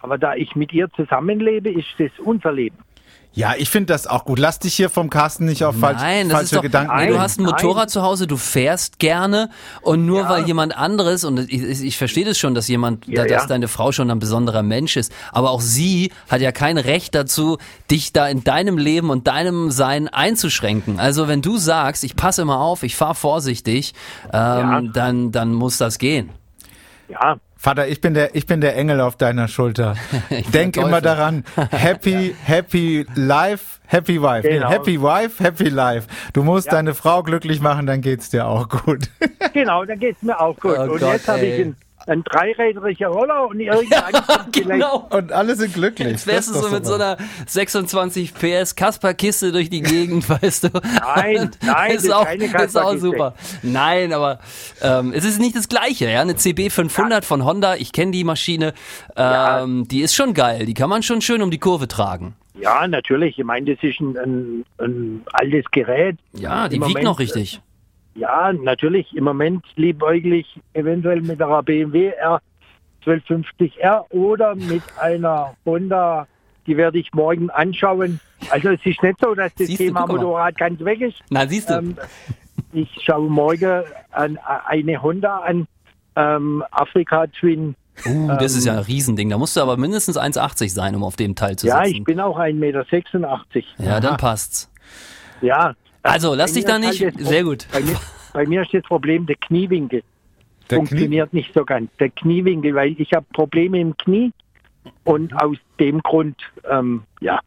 [0.04, 2.78] aber da ich mit ihr zusammenlebe, ist das unser Leben.
[3.36, 4.38] Ja, ich finde das auch gut.
[4.38, 7.08] Lass dich hier vom Carsten nicht auf falsch, Nein, das falsche ist doch, Gedanken nee,
[7.08, 7.54] du hast ein Nein.
[7.54, 9.50] Motorrad zu Hause, du fährst gerne
[9.82, 10.30] und nur Ja.
[10.30, 13.48] weil jemand anderes, und ich, ich ich verstehe das schon, dass jemand, Ja, dass ja.
[13.48, 17.58] deine Frau schon ein besonderer Mensch ist, aber auch sie hat ja kein Recht dazu,
[17.90, 21.00] dich da in deinem Leben und deinem Sein einzuschränken.
[21.00, 24.82] Also wenn du sagst, ich passe immer auf, ich fahre vorsichtig, ähm, Ja.
[24.94, 26.30] dann, dann muss das gehen.
[27.10, 29.96] Ja, Vater, ich bin der, ich bin der Engel auf deiner Schulter.
[30.54, 31.46] Denk immer daran.
[31.72, 34.46] Happy, happy life, happy wife.
[34.46, 34.70] Nee, Genau.
[34.70, 36.10] happy wife, happy life.
[36.34, 36.74] Du musst Ja.
[36.74, 39.10] deine Frau glücklich machen, dann geht's dir auch gut.
[39.54, 40.76] genau, dann geht's mir auch gut.
[40.78, 45.08] Oh und Gott, jetzt habe ich einen, einen dreirädriger Roller und kommt vielleicht Genau.
[45.10, 46.10] Und alle sind glücklich.
[46.10, 50.70] Jetzt wärst du so mit so einer 26 PS Kasper-Kiste durch die Gegend, weißt du.
[50.74, 53.00] Nein, nein, das ist auch, keine ist auch Kasper-Kiste.
[53.00, 53.36] super.
[53.62, 54.40] Nein, aber
[54.82, 56.10] ähm, es ist nicht das Gleiche.
[56.10, 56.22] Ja?
[56.22, 58.74] Eine CB 500 von Honda, ich kenne die Maschine,
[59.16, 60.66] ähm, die ist schon geil.
[60.66, 62.36] Die kann man schon schön um die Kurve tragen.
[62.60, 63.38] Ja, natürlich.
[63.40, 66.18] Ich meine, das ist ein, ein, ein altes Gerät.
[66.34, 67.62] Ja, die Im wiegt Moment, noch richtig.
[68.16, 69.16] Ja, natürlich.
[69.16, 72.42] Im Moment liebäuglich eventuell mit einer BMW R
[73.06, 76.28] 1250R oder mit einer Honda,
[76.68, 78.20] die werde ich morgen anschauen.
[78.50, 80.16] Also es ist nicht so, dass das Siehst du, Thema mal.
[80.16, 81.18] Motorrad ganz weg ist.
[81.30, 81.74] Na, siehst du.
[81.74, 81.98] Ähm,
[82.72, 85.68] ich schaue morgen an, eine Honda an,
[86.16, 87.76] ähm, Afrika Twin.
[88.06, 89.30] Uh, das ähm, ist ja ein Riesending.
[89.30, 91.98] Da musst du aber mindestens 1,80 sein, um auf dem Teil zu Ja, sitzen.
[91.98, 92.86] ich bin auch 1,86 Meter.
[93.78, 94.72] ja, dann passt's.
[95.42, 95.74] Ja.
[96.04, 97.06] Also, lass Bei dich da nicht.
[97.18, 97.68] Sehr gut.
[97.72, 97.96] Bei mir,
[98.34, 100.04] bei mir ist das Problem der Kniewinkel.
[100.70, 101.90] Der funktioniert nicht so ganz.
[102.00, 104.32] Der Kniewinkel, weil ich habe Probleme im Knie
[105.04, 106.38] und aus dem Grund,
[106.70, 107.40] ähm, ja.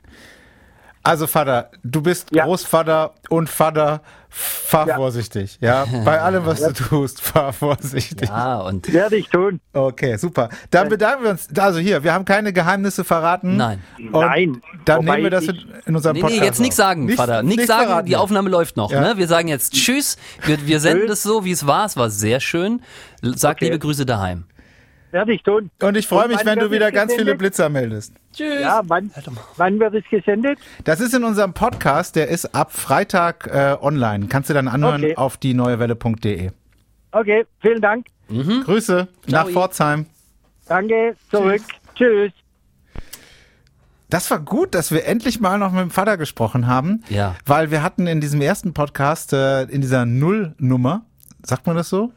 [1.07, 2.45] Also Vater, du bist Ja.
[2.45, 4.97] Großvater und Vater, fahr Ja.
[4.97, 5.57] vorsichtig.
[5.61, 8.29] Ja, bei allem, was du tust, fahr vorsichtig.
[8.29, 9.61] Ja, und Werde ich tun.
[9.73, 10.49] Okay, super.
[10.71, 11.49] Dann bedanken wir uns.
[11.57, 13.57] Also hier, wir haben keine Geheimnisse verraten.
[13.57, 13.83] nein.
[13.99, 14.61] Und Nein.
[14.85, 15.45] Dann Wobei nehmen wir das
[15.87, 16.41] in, unserem Nee, Podcast.
[16.41, 17.43] nee, jetzt nichts sagen, Nichts- Vater.
[17.43, 18.07] Nichts sagen, verraten.
[18.07, 18.91] die Aufnahme läuft noch.
[18.91, 19.01] Ja.
[19.01, 19.17] Ne?
[19.17, 20.17] Wir sagen jetzt Tschüss.
[20.45, 21.87] Wir, wir senden das so, wie es war.
[21.87, 22.83] Es war sehr schön.
[23.23, 23.67] Sag Okay.
[23.67, 24.45] liebe Grüße daheim.
[25.17, 25.71] Werde ich tun.
[25.81, 27.39] Und ich freue mich, wenn du wieder ganz viele gesendet?
[27.39, 28.13] Blitzer meldest.
[28.35, 28.61] Tschüss.
[28.61, 29.11] Ja, wann,
[29.57, 30.59] wann wird es gesendet?
[30.85, 34.27] Das ist in unserem Podcast, der ist ab Freitag äh, online.
[34.27, 35.17] Kannst du dann anhören Okay.
[35.17, 36.51] auf die neuewelle.de.
[37.13, 38.09] Okay, vielen Dank.
[38.29, 39.53] Grüße nach Ciao.
[39.55, 40.05] Pforzheim.
[40.69, 41.63] Danke, zurück.
[41.95, 42.33] Tschüss.
[44.11, 47.03] Das war gut, dass wir endlich mal noch mit dem Vater gesprochen haben.
[47.09, 47.37] Ja.
[47.47, 51.07] Weil wir hatten in diesem ersten Podcast, äh, in dieser Nullnummer,
[51.43, 52.13] sagt man das so?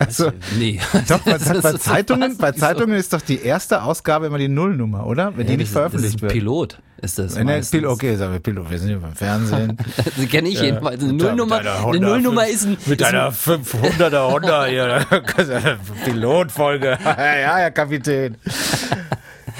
[0.00, 0.80] Also, Nee.
[1.08, 2.52] doch, bei, bei Zeitungen, bei?
[2.52, 5.36] Zeitungen ist doch die erste Ausgabe immer die Nullnummer, oder?
[5.36, 6.32] Wenn die Ja, nicht das ist- veröffentlicht ist wird.
[6.32, 7.60] Pilot ist das Wenn der.
[7.60, 9.76] Pilot, okay, sagen wir Pilot, wir sind hier beim Fernsehen.
[10.16, 11.02] Das kenne ich jedenfalls.
[11.02, 15.06] Eine Nullnummer, deiner eine Nullnummer ist ein, Mit ist ein einer 500er Honda hier.
[16.04, 16.98] Pilotfolge.
[17.04, 17.14] ja,
[17.56, 18.36] Herr Kapitän.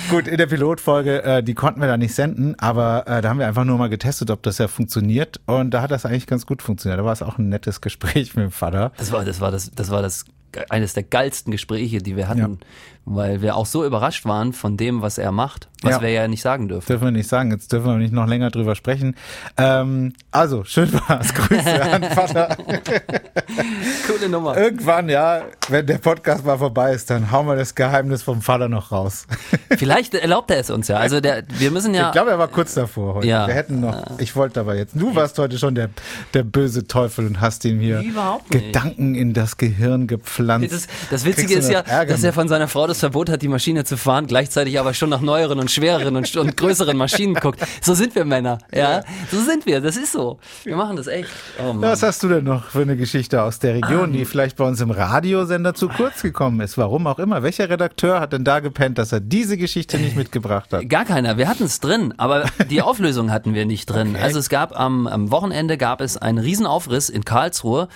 [0.09, 3.39] Gut, in der Pilotfolge, äh, die konnten wir da nicht senden, aber äh, da haben
[3.39, 5.41] wir einfach nur mal getestet, ob das ja funktioniert.
[5.47, 6.99] Und da hat das eigentlich ganz gut funktioniert.
[6.99, 8.93] Da war es auch ein nettes Gespräch mit dem Vater.
[8.97, 10.25] Das war, das war das, das war das
[10.69, 12.67] eines der geilsten Gespräche, die wir hatten, Ja.
[13.05, 16.03] weil wir auch so überrascht waren von dem, was er macht, was Ja.
[16.03, 16.87] wir ja nicht sagen dürfen.
[16.87, 19.17] Dürfen wir nicht sagen, jetzt dürfen wir nicht noch länger drüber sprechen.
[19.57, 21.33] Ähm, also, schön war's.
[21.35, 22.57] Grüße an Vater.
[24.07, 24.57] Coole Nummer.
[24.57, 28.69] Irgendwann, ja, wenn der Podcast mal vorbei ist, dann hauen wir das Geheimnis vom Vater
[28.69, 29.27] noch raus.
[29.77, 30.97] Vielleicht erlaubt er es uns ja.
[30.97, 32.07] Also der, wir müssen ja.
[32.09, 33.27] Ich glaube, er war kurz davor heute.
[33.27, 33.47] Ja.
[33.47, 35.91] Wir hätten noch, ich wollte aber jetzt, du warst heute schon der,
[36.35, 38.67] der böse Teufel und hast ihm hier Überhaupt nicht.
[38.67, 40.40] Gedanken in das Gehirn gepflanzt.
[40.47, 43.49] Das, das Witzige ist ja, Ärger dass er von seiner Frau das Verbot hat, die
[43.49, 47.61] Maschine zu fahren, gleichzeitig aber schon nach neueren und schwereren und, und größeren Maschinen guckt.
[47.81, 49.03] So sind wir Männer, ja.
[49.31, 50.39] So sind wir, das ist so.
[50.65, 51.29] Wir machen das echt.
[51.59, 51.75] Oh.
[51.77, 54.81] Was hast du denn noch für eine Geschichte aus der Region, die vielleicht bei uns
[54.81, 56.79] im Radiosender zu kurz gekommen ist?
[56.79, 57.43] Warum auch immer.
[57.43, 60.89] Welcher Redakteur hat denn da gepennt, dass er diese Geschichte nicht mitgebracht hat?
[60.89, 61.37] Gar keiner.
[61.37, 64.17] Wir hatten es drin, aber die Auflösung hatten wir nicht drin.
[64.21, 67.89] Also es gab am, am Wochenende gab es einen Riesenaufriss in Karlsruhe.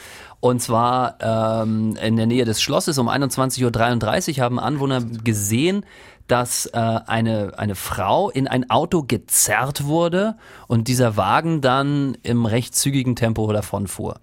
[0.45, 5.87] Und zwar ähm, in der Nähe des Schlosses um 21.33 Uhr haben Anwohner gesehen,
[6.27, 10.37] dass äh, eine, eine Frau in ein Auto gezerrt wurde
[10.69, 14.21] und dieser Wagen dann im recht zügigen Tempo davon fuhr.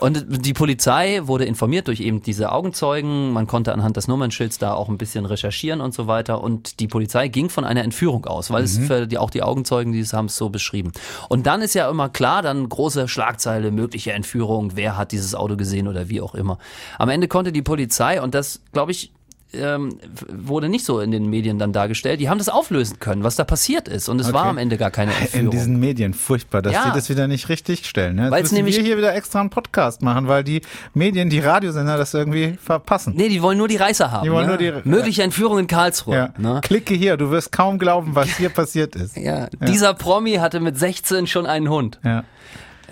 [0.00, 3.32] Und die Polizei wurde informiert durch eben diese Augenzeugen.
[3.32, 6.42] Man konnte anhand des Nummernschilds da auch ein bisschen recherchieren und so weiter.
[6.42, 9.92] Und die Polizei ging von einer Entführung aus, weil es für die, auch die Augenzeugen,
[9.92, 10.92] die es haben es so beschrieben.
[11.28, 15.56] Und dann ist ja immer klar, dann große Schlagzeile, mögliche Entführung, wer hat dieses Auto
[15.56, 16.58] gesehen oder wie auch immer.
[16.98, 19.12] Am Ende konnte die Polizei, und das glaube ich,
[19.52, 22.20] ähm, wurde nicht so in den Medien dann dargestellt.
[22.20, 24.08] Die haben das auflösen können, was da passiert ist.
[24.08, 24.34] Und es Okay.
[24.34, 25.50] war am Ende gar keine In Entführung.
[25.50, 26.84] diesen Medien, furchtbar, dass Ja.
[26.86, 28.16] die das wieder nicht richtig stellen.
[28.16, 28.30] Ne?
[28.36, 30.62] Jetzt nämlich- wir hier wieder extra einen Podcast machen, weil die
[30.94, 33.14] Medien, die Radiosender das irgendwie verpassen.
[33.16, 34.24] Nee, die wollen nur die Reißer haben.
[34.24, 34.56] Die wollen ne?
[34.56, 36.14] nur die- Mögliche Entführung in Karlsruhe.
[36.16, 36.34] Ja.
[36.38, 36.60] Ne?
[36.62, 39.16] Klicke hier, du wirst kaum glauben, was hier passiert ist.
[39.16, 41.98] Ja, dieser Promi hatte mit 16 schon einen Hund.
[42.04, 42.24] Ja.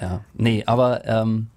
[0.01, 1.49] Ja, nee, aber ähm,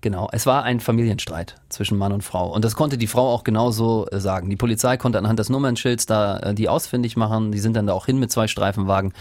[0.00, 2.52] genau, es war ein Familienstreit zwischen Mann und Frau.
[2.52, 4.50] Und das konnte die Frau auch genauso äh, sagen.
[4.50, 7.52] Die Polizei konnte anhand des Nummernschilds da äh, die ausfindig machen.
[7.52, 9.12] Die sind dann da auch hin mit zwei Streifenwagen,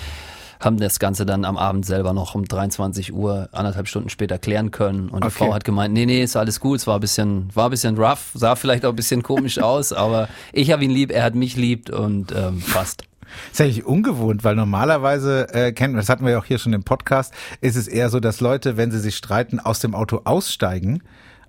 [0.59, 4.71] haben das Ganze dann am Abend selber noch um 23 Uhr, anderthalb Stunden später klären
[4.71, 5.09] können.
[5.09, 5.37] Und die Okay.
[5.45, 7.97] Frau hat gemeint, nee, nee, ist alles gut, es war ein bisschen, war ein bisschen
[7.97, 11.35] rough, sah vielleicht auch ein bisschen komisch aus, aber ich habe ihn lieb, er hat
[11.35, 13.03] mich liebt und ähm, passt.
[13.51, 16.83] Ist eigentlich ungewohnt, weil normalerweise äh, kennen das hatten wir ja auch hier schon im
[16.83, 21.03] Podcast, ist es eher so, dass Leute, wenn sie sich streiten, aus dem Auto aussteigen,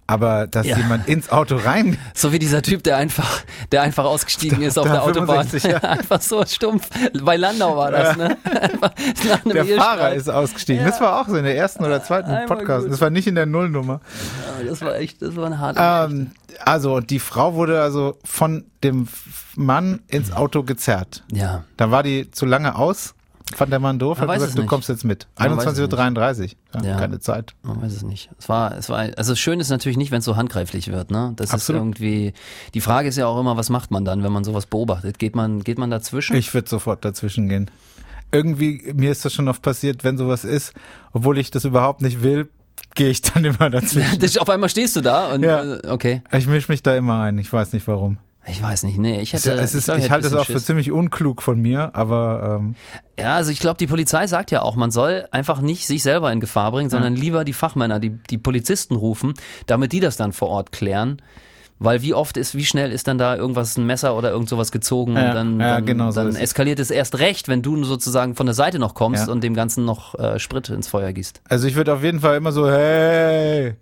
[0.08, 0.76] aber dass Ja.
[0.76, 4.86] jemand ins Auto rein So wie dieser Typ, der einfach, der einfach ausgestiegen ist auf
[4.86, 5.46] da der Autobahn.
[5.46, 5.76] 65, ja.
[5.90, 6.88] einfach so stumpf.
[7.22, 8.36] Bei Landau war das, ne?
[9.28, 10.16] Nach einem Der Fahrer Ehestreit.
[10.16, 10.84] ist ausgestiegen.
[10.84, 12.84] Das war auch so in der ersten oder zweiten Einmal Podcast.
[12.84, 12.92] gut.
[12.92, 14.00] Das war nicht in der Nullnummer.
[14.66, 16.30] Das war echt, das war eine harte Ähm,
[16.64, 19.08] also, und die Frau wurde also von dem
[19.54, 21.22] Mann ins Auto gezerrt.
[21.30, 21.64] Ja.
[21.76, 23.14] Da war die zu lange aus
[23.54, 24.68] Fand der Mann doof, Man hat gesagt, du nicht.
[24.68, 25.26] kommst jetzt mit.
[25.38, 26.42] Man weiß es 21.33
[26.74, 26.82] Uhr.
[26.82, 26.96] Ja, Ja.
[26.98, 27.54] Keine Zeit.
[27.62, 28.30] Man weiß es nicht.
[28.38, 31.32] Es war, es war, also schön ist natürlich nicht, wenn es so handgreiflich wird, ne?
[31.36, 31.80] Das Absolut.
[31.80, 32.32] ist irgendwie,
[32.74, 35.18] die Frage ist ja auch immer, was macht man dann, wenn man sowas beobachtet?
[35.18, 36.36] Geht man, geht man dazwischen?
[36.36, 37.70] Ich würde sofort dazwischen gehen.
[38.30, 40.74] Irgendwie, mir ist das schon oft passiert, wenn sowas ist,
[41.12, 42.50] obwohl ich das überhaupt nicht will,
[42.94, 44.18] gehe ich dann immer dazwischen.
[44.40, 45.62] Auf einmal stehst du da und, Ja.
[45.64, 46.22] äh, okay.
[46.32, 48.18] Ich mische mich da immer ein, ich weiß nicht warum.
[48.50, 50.54] Ich weiß nicht, nee, ich hätte, es ist, glaub, ich hätte halte es auch für
[50.54, 52.74] bisschen ziemlich unklug von mir, aber ähm,
[53.18, 56.32] Ja, also ich glaube, die Polizei sagt ja auch, man soll einfach nicht sich selber
[56.32, 59.34] in Gefahr bringen, sondern lieber die Fachmänner, die, die Polizisten rufen,
[59.66, 61.20] damit die das dann vor Ort klären.
[61.80, 64.72] Weil wie oft ist, wie schnell ist dann da irgendwas, ein Messer oder irgend sowas
[64.72, 67.84] gezogen Ja, und dann, ja, dann, genau so dann eskaliert es erst recht, wenn du
[67.84, 69.32] sozusagen von der Seite noch kommst Ja.
[69.32, 71.40] und dem Ganzen noch äh, Sprit ins Feuer gießt.
[71.48, 73.74] also ich würde auf jeden Fall immer so, hey,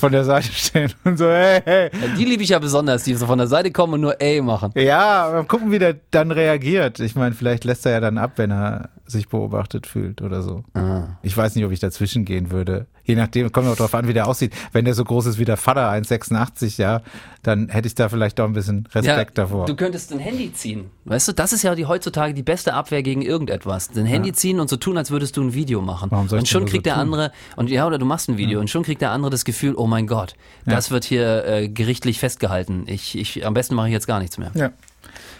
[0.00, 1.90] von der Seite stehen und so, hey, hey.
[2.18, 4.72] Die liebe ich ja besonders, die so von der Seite kommen und nur ey machen.
[4.74, 7.00] Ja, mal gucken, wie der dann reagiert.
[7.00, 10.64] Ich meine, vielleicht lässt er ja dann ab, wenn er sich beobachtet fühlt oder so.
[10.74, 11.18] Ah.
[11.22, 12.86] Ich weiß nicht, ob ich dazwischen gehen würde.
[13.10, 14.54] Je nachdem, kommt auch drauf an, wie der aussieht.
[14.72, 17.02] Wenn der so groß ist wie der Vater, 1,86, ja,
[17.42, 19.66] dann hätte ich da vielleicht auch ein bisschen Respekt davor.
[19.66, 20.90] Du könntest ein Handy ziehen.
[21.06, 23.90] Weißt du, das ist ja die heutzutage die beste Abwehr gegen irgendetwas.
[23.96, 26.10] Ein Handy ziehen und so tun, als würdest du ein Video machen.
[26.10, 27.02] Warum soll ich und schon kriegt so der tun?
[27.02, 29.74] andere, und ja, oder du machst ein Video und schon kriegt der andere das Gefühl,
[29.74, 30.34] oh mein Gott,
[30.66, 32.84] das wird hier äh, gerichtlich festgehalten.
[32.86, 34.52] Ich, ich, am besten mache ich jetzt gar nichts mehr.
[34.54, 34.70] ja.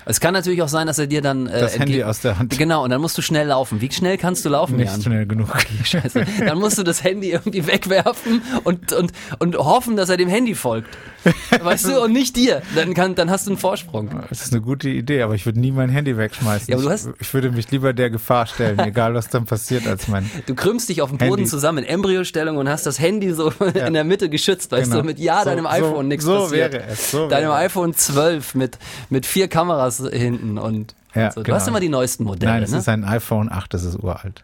[0.07, 2.57] Es kann natürlich auch sein, dass er dir dann äh, Das Handy aus der Hand.
[2.59, 3.81] Genau, und dann musst du schnell laufen.
[3.81, 5.03] Wie schnell kannst du laufen, Nicht Jan?
[5.03, 5.49] schnell genug.
[5.85, 6.25] Scheiße.
[6.47, 10.55] Dann musst du das Handy irgendwie wegwerfen und, und, und hoffen, dass er dem Handy
[10.55, 10.89] folgt.
[11.63, 12.63] Weißt du, und nicht dir.
[12.75, 14.09] Dann, kann, dann hast du einen Vorsprung.
[14.29, 16.69] Das ist eine gute Idee, aber ich würde nie mein Handy wegschmeißen.
[16.71, 19.45] Ja, aber du hast- ich, ich würde mich lieber der Gefahr stellen, egal was dann
[19.45, 20.31] passiert, als mein.
[20.47, 21.45] Du krümmst dich auf dem Boden Handy.
[21.47, 25.03] zusammen in Embryostellung und hast das Handy so in der Mitte geschützt, weißt Genau.
[25.03, 26.73] du, mit ja, So- deinem so- iPhone nichts so passiert.
[26.73, 28.79] wäre es, so deinem wäre iPhone 12 mit,
[29.11, 31.41] mit vier Kameras hinten und, Ja, so.
[31.41, 31.57] Du genau.
[31.57, 32.79] hast immer die neuesten Modelle, Nein, es ne?
[32.79, 34.43] ist ein iPhone 8, das ist uralt.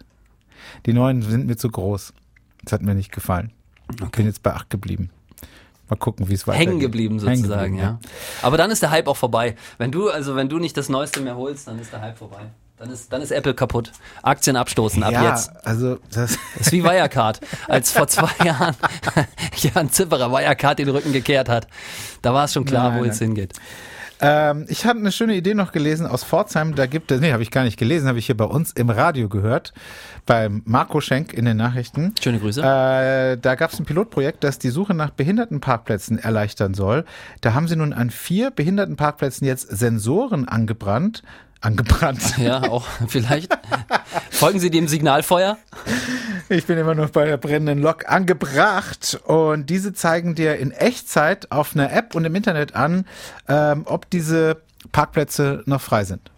[0.85, 2.13] Die neuen sind mir zu groß.
[2.65, 3.53] Das hat mir nicht gefallen.
[4.03, 5.11] Ich bin jetzt bei 8 geblieben.
[5.89, 6.69] Mal gucken, wie es weitergeht.
[6.69, 8.09] Hängen geblieben Hängen sozusagen, geblieben, ja.
[8.43, 9.55] Aber dann ist der Hype auch vorbei.
[9.79, 12.47] Wenn du, also wenn du nicht das Neueste mehr holst, dann ist der Hype vorbei.
[12.79, 13.91] Dann ist, dann ist Apple kaputt.
[14.23, 15.51] Aktien abstoßen, ab ja, jetzt.
[15.65, 17.41] also das, Das ist wie Wirecard.
[17.69, 18.75] Als vor zwei Jahren
[19.57, 21.69] Jan Zipperer Wirecard den Rücken gekehrt hat.
[22.21, 23.11] Da war es schon klar, Nein, wo nein.
[23.13, 23.55] es hingeht.
[24.21, 26.75] Ähm, ich habe eine schöne Idee noch gelesen aus Pforzheim.
[26.75, 28.89] Da gibt es, nee, habe ich gar nicht gelesen, habe ich hier bei uns im
[28.91, 29.73] Radio gehört,
[30.25, 32.15] beim Marco Schenk in den Nachrichten.
[32.23, 32.61] Schöne Grüße.
[32.61, 37.05] Äh, da gab es ein Pilotprojekt, das die Suche nach Behindertenparkplätzen erleichtern soll.
[37.41, 41.23] Da haben sie nun an vier Behindertenparkplätzen jetzt Sensoren angebrannt.
[41.61, 42.39] Angebrannt.
[42.39, 43.57] Ja, auch vielleicht.
[44.31, 45.59] Folgen Sie dem Signalfeuer?
[46.49, 51.51] Ich bin immer noch bei der brennenden Lok angebracht und diese zeigen dir in Echtzeit
[51.51, 53.05] auf einer App und im Internet an,
[53.49, 56.31] ähm, ob diese Parkplätze noch frei sind.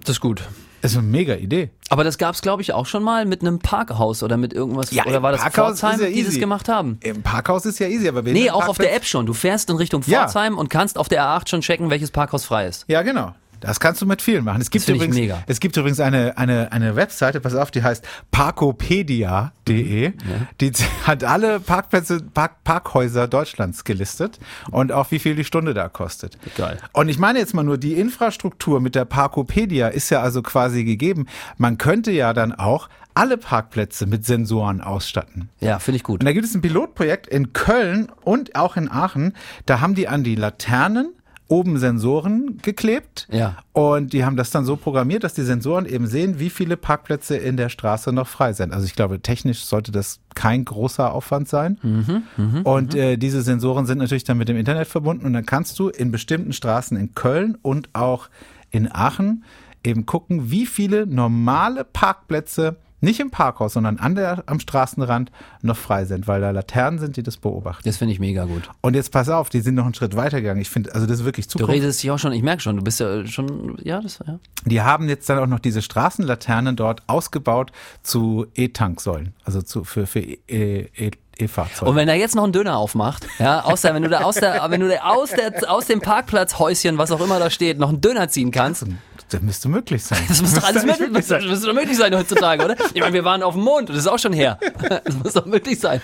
[0.00, 0.42] Das ist gut.
[0.82, 1.70] Das ist eine mega Idee.
[1.88, 4.92] Aber das gab es, glaube ich, auch schon mal mit einem Parkhaus oder mit irgendwas.
[4.92, 6.98] Ja, oder war das Parkhaus Pforzheim, ja die das gemacht haben?
[7.02, 9.26] Im Parkhaus ist ja easy, aber Nee, auch auf der App schon.
[9.26, 10.20] Du fährst in Richtung Ja.
[10.20, 12.84] Pforzheim und kannst auf der A8 schon checken, welches Parkhaus frei ist.
[12.86, 13.34] Ja, genau.
[13.60, 14.60] Das kannst du mit vielen machen.
[14.60, 20.12] Es gibt übrigens, es gibt übrigens eine, eine, eine Webseite, pass auf, die heißt parkopedia.de.
[20.60, 20.72] Die
[21.04, 24.38] hat alle Parkplätze, Park, Parkhäuser Deutschlands gelistet
[24.70, 26.38] und auch wie viel die Stunde da kostet.
[26.56, 26.78] Geil.
[26.92, 30.84] Und ich meine jetzt mal nur, die Infrastruktur mit der Parkopedia ist ja also quasi
[30.84, 31.26] gegeben.
[31.58, 35.48] Man könnte ja dann auch alle Parkplätze mit Sensoren ausstatten.
[35.60, 36.20] Ja, finde ich gut.
[36.20, 39.32] Und da gibt es ein Pilotprojekt in Köln und auch in Aachen.
[39.64, 41.15] Da haben die an die Laternen
[41.48, 43.28] oben Sensoren geklebt.
[43.30, 43.56] Ja.
[43.72, 47.36] Und die haben das dann so programmiert, dass die Sensoren eben sehen, wie viele Parkplätze
[47.36, 48.72] in der Straße noch frei sind.
[48.72, 51.78] Also ich glaube, technisch sollte das kein großer Aufwand sein.
[52.64, 55.26] und Äh, diese Sensoren sind natürlich dann mit dem Internet verbunden.
[55.26, 58.28] Und dann kannst du in bestimmten Straßen in Köln und auch
[58.70, 59.44] in Aachen
[59.84, 65.30] eben gucken, wie viele normale Parkplätze nicht im Parkhaus, sondern an der, am Straßenrand
[65.62, 67.82] noch frei sind, weil da Laternen sind, die das beobachten.
[67.84, 68.70] Das finde ich mega gut.
[68.80, 70.60] Und jetzt pass auf, die sind noch einen Schritt weitergegangen.
[70.62, 71.74] Ich finde, also das ist wirklich Du Zukunft.
[71.74, 74.38] redest dich auch schon, ich merke schon, du bist ja schon, ja, das, ja.
[74.64, 77.70] Die haben jetzt dann auch noch diese Straßenlaternen dort ausgebaut
[78.02, 81.90] zu E-Tanksäulen, also zu, für, für E- E- E-Fahrzeuge.
[81.90, 84.36] Und wenn er jetzt noch einen Döner aufmacht, ja, aus der, wenn du da aus
[84.36, 87.90] der, wenn du da aus der, aus dem Parkplatzhäuschen, was auch immer da steht, noch
[87.90, 88.86] einen Döner ziehen kannst,
[89.30, 90.18] das müsste möglich sein.
[90.28, 92.76] das muss doch alles eigentlich möglich, das, das muss doch möglich sein heutzutage, oder?
[92.94, 94.58] Ich meine, wir waren auf dem Mond und das ist auch schon her.
[95.04, 96.00] Das muss doch möglich sein.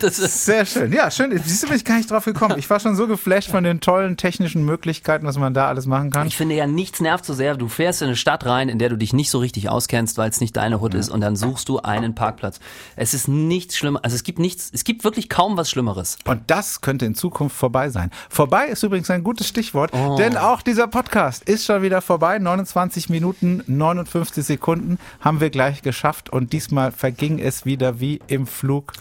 [0.00, 0.92] Das Sehr schön.
[0.92, 1.36] Ja, schön.
[1.44, 2.56] Siehst du, bin ich gar nicht drauf gekommen.
[2.58, 6.10] Ich war schon so geflasht von den tollen technischen Möglichkeiten, was man da alles machen
[6.10, 6.26] kann.
[6.26, 7.56] ich finde ja, nichts nervt so sehr.
[7.56, 10.30] Du fährst in eine Stadt rein, in der du dich nicht so richtig auskennst, weil
[10.30, 12.60] es nicht deine Hut ist und dann suchst du einen Parkplatz.
[12.96, 16.18] Es ist nichts Schlimmer, also es gibt nichts, es gibt wirklich kaum was Schlimmeres.
[16.26, 18.10] Und das könnte in Zukunft vorbei sein.
[18.28, 20.16] Vorbei ist übrigens ein gutes Stichwort, Oh.
[20.16, 22.38] denn auch dieser Podcast ist schon wieder vorbei.
[22.54, 28.46] 29 Minuten 59 Sekunden haben wir gleich geschafft und diesmal verging es wieder wie im
[28.46, 28.92] Flug.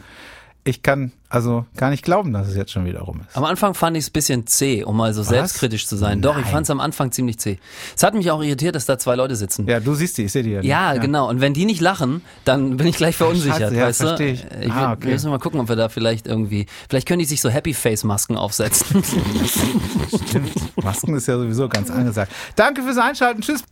[0.64, 3.36] Ich kann also gar nicht glauben, dass es jetzt schon wieder rum ist.
[3.36, 6.22] Am Anfang fand ich es ein bisschen zäh, um mal so selbstkritisch zu sein.
[6.22, 6.52] Doch, ich Nein.
[6.54, 7.58] fand es am Anfang ziemlich zäh.
[7.96, 9.66] Es hat mich auch irritiert, dass da zwei Leute sitzen.
[9.68, 10.60] Ja, du siehst die, ich sehe die ja.
[10.60, 10.70] nicht.
[10.70, 11.28] Ja, genau.
[11.28, 14.06] Und wenn die nicht lachen, dann bin ich gleich verunsichert, Scheiße, ja, weißt du?
[14.06, 14.46] versteh ich.
[14.62, 15.06] ich Ah, okay.
[15.06, 17.74] Wir müssen mal gucken, ob wir da vielleicht irgendwie, vielleicht können die sich so Happy
[17.74, 19.04] Face Masken aufsetzen.
[20.28, 20.52] Stimmt.
[20.84, 22.32] Masken ist ja sowieso ganz angesagt.
[22.56, 23.42] Danke fürs Einschalten.
[23.42, 23.64] Tschüss.